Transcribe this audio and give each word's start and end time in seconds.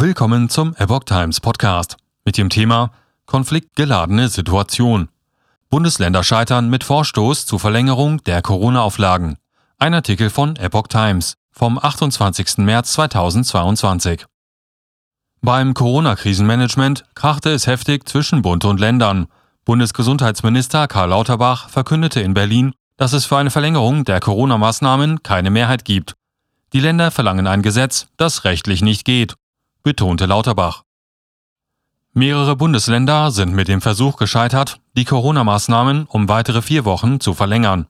Willkommen 0.00 0.48
zum 0.48 0.76
Epoch 0.76 1.02
Times 1.02 1.40
Podcast 1.40 1.96
mit 2.24 2.38
dem 2.38 2.50
Thema 2.50 2.92
Konfliktgeladene 3.26 4.28
Situation. 4.28 5.08
Bundesländer 5.70 6.22
scheitern 6.22 6.70
mit 6.70 6.84
Vorstoß 6.84 7.46
zur 7.46 7.58
Verlängerung 7.58 8.22
der 8.22 8.40
Corona-Auflagen. 8.40 9.38
Ein 9.76 9.94
Artikel 9.94 10.30
von 10.30 10.54
Epoch 10.54 10.86
Times 10.86 11.34
vom 11.50 11.80
28. 11.80 12.58
März 12.58 12.92
2022. 12.92 14.26
Beim 15.40 15.74
Corona-Krisenmanagement 15.74 17.04
krachte 17.16 17.50
es 17.50 17.66
heftig 17.66 18.08
zwischen 18.08 18.42
Bund 18.42 18.64
und 18.66 18.78
Ländern. 18.78 19.26
Bundesgesundheitsminister 19.64 20.86
Karl 20.86 21.08
Lauterbach 21.08 21.70
verkündete 21.70 22.20
in 22.20 22.34
Berlin, 22.34 22.72
dass 22.98 23.14
es 23.14 23.24
für 23.24 23.38
eine 23.38 23.50
Verlängerung 23.50 24.04
der 24.04 24.20
Corona-Maßnahmen 24.20 25.24
keine 25.24 25.50
Mehrheit 25.50 25.84
gibt. 25.84 26.14
Die 26.72 26.80
Länder 26.80 27.10
verlangen 27.10 27.48
ein 27.48 27.62
Gesetz, 27.62 28.06
das 28.16 28.44
rechtlich 28.44 28.80
nicht 28.80 29.04
geht 29.04 29.34
betonte 29.82 30.26
Lauterbach. 30.26 30.82
Mehrere 32.12 32.56
Bundesländer 32.56 33.30
sind 33.30 33.54
mit 33.54 33.68
dem 33.68 33.80
Versuch 33.80 34.16
gescheitert, 34.16 34.80
die 34.96 35.04
Corona-Maßnahmen 35.04 36.06
um 36.06 36.28
weitere 36.28 36.62
vier 36.62 36.84
Wochen 36.84 37.20
zu 37.20 37.34
verlängern. 37.34 37.86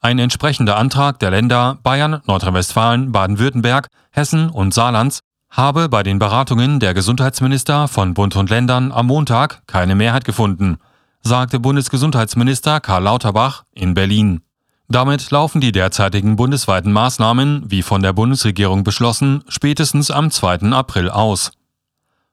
Ein 0.00 0.18
entsprechender 0.18 0.76
Antrag 0.76 1.18
der 1.18 1.30
Länder 1.30 1.78
Bayern, 1.82 2.20
Nordrhein-Westfalen, 2.26 3.10
Baden-Württemberg, 3.10 3.88
Hessen 4.10 4.50
und 4.50 4.74
Saarlands 4.74 5.20
habe 5.50 5.88
bei 5.88 6.02
den 6.02 6.18
Beratungen 6.18 6.78
der 6.78 6.94
Gesundheitsminister 6.94 7.88
von 7.88 8.14
Bund 8.14 8.36
und 8.36 8.50
Ländern 8.50 8.92
am 8.92 9.06
Montag 9.06 9.62
keine 9.66 9.94
Mehrheit 9.94 10.24
gefunden, 10.24 10.78
sagte 11.22 11.58
Bundesgesundheitsminister 11.58 12.80
Karl 12.80 13.04
Lauterbach 13.04 13.64
in 13.72 13.94
Berlin. 13.94 14.43
Damit 14.88 15.30
laufen 15.30 15.60
die 15.60 15.72
derzeitigen 15.72 16.36
bundesweiten 16.36 16.92
Maßnahmen, 16.92 17.70
wie 17.70 17.82
von 17.82 18.02
der 18.02 18.12
Bundesregierung 18.12 18.84
beschlossen, 18.84 19.42
spätestens 19.48 20.10
am 20.10 20.30
2. 20.30 20.72
April 20.72 21.08
aus. 21.08 21.52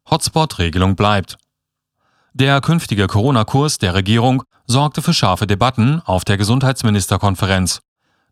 Hotspot-Regelung 0.09 0.95
bleibt. 0.95 1.37
Der 2.33 2.59
künftige 2.59 3.07
Corona-Kurs 3.07 3.77
der 3.77 3.93
Regierung 3.93 4.43
sorgte 4.67 5.01
für 5.01 5.13
scharfe 5.13 5.47
Debatten 5.47 6.01
auf 6.01 6.25
der 6.25 6.37
Gesundheitsministerkonferenz. 6.37 7.81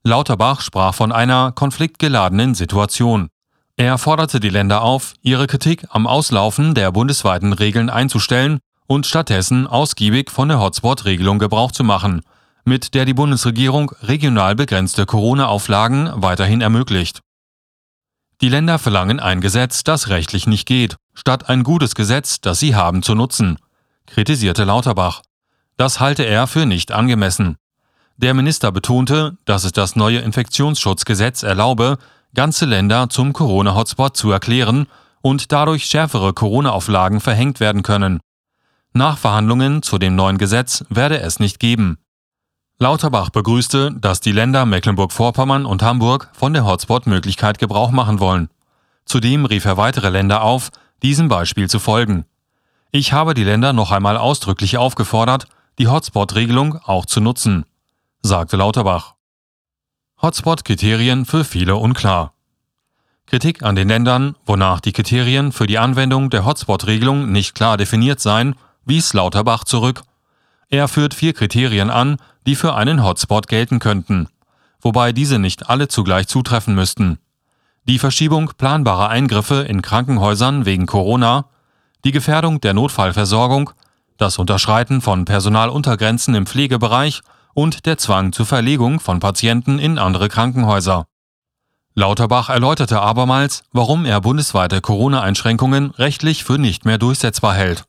Lauterbach 0.03 0.61
sprach 0.61 0.93
von 0.93 1.11
einer 1.11 1.52
konfliktgeladenen 1.53 2.55
Situation. 2.55 3.30
Er 3.77 3.97
forderte 3.97 4.41
die 4.41 4.49
Länder 4.49 4.81
auf, 4.81 5.13
ihre 5.21 5.47
Kritik 5.47 5.86
am 5.89 6.08
Auslaufen 6.08 6.73
der 6.73 6.91
bundesweiten 6.91 7.53
Regeln 7.53 7.89
einzustellen 7.89 8.59
und 8.88 9.05
stattdessen 9.05 9.67
ausgiebig 9.67 10.30
von 10.30 10.49
der 10.49 10.59
Hotspot-Regelung 10.59 11.39
Gebrauch 11.39 11.71
zu 11.71 11.86
machen– 11.86 12.21
mit 12.65 12.93
der 12.93 13.05
die 13.05 13.13
Bundesregierung 13.13 13.91
regional 14.02 14.55
begrenzte 14.55 15.05
Corona-Auflagen 15.05 16.11
weiterhin 16.15 16.61
ermöglicht. 16.61 17.21
Die 18.41 18.49
Länder 18.49 18.79
verlangen 18.79 19.19
ein 19.19 19.41
Gesetz, 19.41 19.83
das 19.83 20.07
rechtlich 20.07 20.47
nicht 20.47 20.65
geht, 20.65 20.95
statt 21.13 21.49
ein 21.49 21.63
gutes 21.63 21.95
Gesetz, 21.95 22.39
das 22.39 22.59
sie 22.59 22.75
haben, 22.75 23.03
zu 23.03 23.15
nutzen, 23.15 23.57
kritisierte 24.05 24.63
Lauterbach. 24.63 25.21
Das 25.75 25.99
halte 25.99 26.23
er 26.23 26.47
für 26.47 26.65
nicht 26.65 26.91
angemessen. 26.91 27.57
Der 28.17 28.33
Minister 28.33 28.71
betonte, 28.71 29.37
dass 29.45 29.63
es 29.63 29.71
das 29.71 29.95
neue 29.95 30.19
Infektionsschutzgesetz 30.19 31.43
erlaube, 31.43 31.97
ganze 32.33 32.65
Länder 32.65 33.09
zum 33.09 33.33
Corona-Hotspot 33.33 34.15
zu 34.15 34.31
erklären 34.31 34.87
und 35.21 35.52
dadurch 35.52 35.85
schärfere 35.85 36.33
Corona-Auflagen 36.33 37.21
verhängt 37.21 37.59
werden 37.59 37.83
können. 37.83 38.19
Nachverhandlungen 38.93 39.83
zu 39.83 39.97
dem 39.97 40.15
neuen 40.15 40.37
Gesetz 40.37 40.83
werde 40.89 41.19
es 41.21 41.39
nicht 41.39 41.59
geben. 41.59 41.97
Lauterbach 42.81 43.30
begrüßte, 43.30 43.91
dass 43.99 44.22
die 44.22 44.31
Länder 44.31 44.66
Mecklenburg-Vorpommern 44.66 45.66
und 45.66 45.83
Hamburg 45.83 46.30
von 46.31 46.53
der 46.53 46.63
Hotspot-Möglichkeit 46.63 47.59
Gebrauch 47.59 47.91
machen 47.91 48.21
wollen. 48.21 48.47
Zudem 49.03 49.44
rief 49.44 49.66
er 49.66 49.75
weitere 49.75 50.08
Länder 50.08 50.44
auf, 50.44 50.69
diesem 51.03 51.27
Beispiel 51.27 51.69
zu 51.69 51.80
folgen. 51.80 52.23
Ich 52.91 53.11
habe 53.11 53.33
die 53.33 53.44
Länder 53.44 53.73
noch 53.73 53.91
einmal 53.91 54.16
ausdrücklich 54.16 54.77
aufgefordert, 54.77 55.47
die 55.77 55.89
Hotspot-Regelung 55.89 56.80
auch 56.86 57.05
zu 57.05 57.19
nutzen, 57.19 57.66
sagte 58.21 58.55
Lauterbach. 58.55 59.15
Hotspot-Kriterien 60.21 61.26
für 61.26 61.43
viele 61.43 61.76
unklar. 61.76 62.32
Kritik 63.26 63.61
an 63.61 63.76
den 63.76 63.89
Ländern, 63.89 64.37
wonach 64.45 64.80
die 64.80 64.93
Kriterien 64.93 65.52
für 65.52 65.67
die 65.67 65.80
Anwendung 65.80 66.30
der 66.30 66.45
Hotspot-Regelung 66.45 67.30
nicht 67.30 67.55
klar 67.55 67.76
definiert 67.76 68.21
seien, 68.21 68.55
wies 68.86 69.11
Lauterbach 69.11 69.65
zurück. 69.65 70.03
Er 70.70 70.87
führt 70.87 71.14
vier 71.14 71.33
Kriterien 71.33 71.89
an, 71.89 72.17
die 72.49 72.55
für 72.55 72.73
einen 72.73 73.04
Hotspot 73.04 73.48
gelten 73.48 73.77
könnten, 73.77 74.27
wobei 74.82 75.11
diese 75.14 75.37
nicht 75.37 75.70
alle 75.70 75.87
zugleich 75.87 76.27
zutreffen 76.27 76.73
müssten. 76.73 77.20
Die 77.83 77.99
Verschiebung 77.99 78.54
planbarer 78.58 79.10
Eingriffe 79.10 79.61
in 79.70 79.83
Krankenhäusern 79.83 80.65
wegen 80.65 80.88
Corona, 80.88 81.45
die 82.04 82.11
Gefährdung 82.11 82.59
der 82.59 82.73
Notfallversorgung, 82.73 83.70
das 84.17 84.39
Unterschreiten 84.39 84.99
von 85.02 85.26
Personaluntergrenzen 85.26 86.33
im 86.33 86.48
Pflegebereich 86.48 87.21
und 87.54 87.86
der 87.86 87.99
Zwang 87.99 88.32
zur 88.33 88.48
Verlegung 88.48 88.99
von 88.99 89.20
Patienten 89.20 89.77
in 89.77 89.99
andere 89.99 90.27
Krankenhäuser. 90.27 91.05
Lauterbach 91.93 92.49
erläuterte 92.49 92.99
abermals, 92.99 93.61
warum 93.73 94.05
er 94.05 94.21
bundesweite 94.21 94.82
Corona-Einschränkungen 94.82 95.92
rechtlich 95.92 96.43
für 96.43 96.58
nicht 96.58 96.83
mehr 96.83 96.98
durchsetzbar 96.98 97.54
hält. 97.54 97.83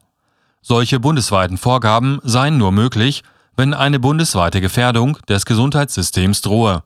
Solche 0.60 1.00
bundesweiten 1.00 1.56
Vorgaben 1.56 2.20
seien 2.24 2.58
nur 2.58 2.72
möglich, 2.72 3.22
wenn 3.56 3.74
eine 3.74 3.98
bundesweite 3.98 4.60
Gefährdung 4.60 5.18
des 5.28 5.44
Gesundheitssystems 5.44 6.40
drohe. 6.40 6.82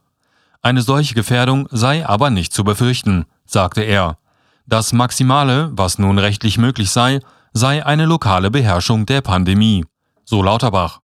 Eine 0.61 0.81
solche 0.81 1.13
Gefährdung 1.13 1.67
sei 1.71 2.07
aber 2.07 2.29
nicht 2.29 2.53
zu 2.53 2.63
befürchten, 2.63 3.25
sagte 3.45 3.81
er. 3.81 4.17
Das 4.65 4.93
Maximale, 4.93 5.69
was 5.73 5.99
nun 5.99 6.17
rechtlich 6.17 6.57
möglich 6.57 6.89
sei, 6.89 7.19
sei 7.53 7.85
eine 7.85 8.05
lokale 8.05 8.49
Beherrschung 8.49 9.05
der 9.05 9.21
Pandemie, 9.21 9.85
so 10.23 10.41
Lauterbach. 10.41 10.99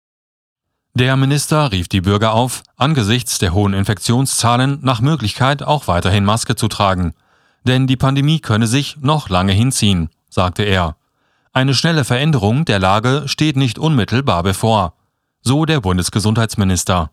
Der 0.94 1.16
Minister 1.16 1.72
rief 1.72 1.88
die 1.88 2.02
Bürger 2.02 2.34
auf, 2.34 2.64
angesichts 2.76 3.38
der 3.38 3.54
hohen 3.54 3.74
Infektionszahlen 3.74 4.80
nach 4.82 5.00
Möglichkeit 5.00 5.64
auch 5.64 5.88
weiterhin 5.88 6.26
Maske 6.26 6.56
zu 6.56 6.68
tragen. 6.68 7.14
Denn 7.66 7.88
die 7.88 7.96
Pandemie 7.96 8.40
könne 8.40 8.68
sich 8.68 8.98
noch 8.98 9.30
lange 9.30 9.54
hinziehen, 9.54 10.10
sagte 10.30 10.64
er. 10.64 10.98
Eine 11.54 11.76
schnelle 11.76 12.04
Veränderung 12.04 12.66
der 12.66 12.80
Lage 12.80 13.24
steht 13.28 13.56
nicht 13.56 13.78
unmittelbar 13.78 14.44
bevor 14.44 14.96
so 15.44 15.66
der 15.66 15.82
Bundesgesundheitsminister. 15.82 17.12